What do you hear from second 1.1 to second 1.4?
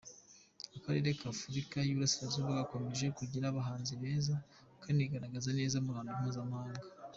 ka